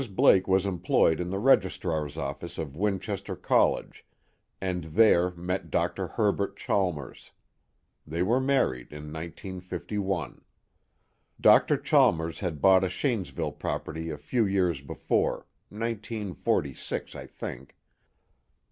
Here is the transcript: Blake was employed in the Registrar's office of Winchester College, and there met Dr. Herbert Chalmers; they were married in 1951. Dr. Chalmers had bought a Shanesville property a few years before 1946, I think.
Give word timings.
Blake 0.15 0.47
was 0.47 0.65
employed 0.65 1.19
in 1.19 1.29
the 1.29 1.37
Registrar's 1.37 2.17
office 2.17 2.57
of 2.57 2.75
Winchester 2.75 3.35
College, 3.35 4.03
and 4.59 4.83
there 4.83 5.29
met 5.29 5.69
Dr. 5.69 6.07
Herbert 6.07 6.57
Chalmers; 6.57 7.29
they 8.07 8.23
were 8.23 8.39
married 8.39 8.87
in 8.91 9.13
1951. 9.13 10.43
Dr. 11.39 11.77
Chalmers 11.77 12.39
had 12.39 12.59
bought 12.59 12.83
a 12.83 12.89
Shanesville 12.89 13.51
property 13.59 14.09
a 14.09 14.17
few 14.17 14.43
years 14.43 14.81
before 14.81 15.45
1946, 15.69 17.13
I 17.13 17.27
think. 17.27 17.77